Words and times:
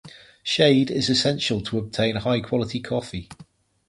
Shade 0.41 0.89
is 0.89 1.11
essential 1.11 1.61
to 1.61 1.77
obtain 1.77 2.15
high 2.15 2.39
quality 2.41 2.79
coffee. 2.79 3.29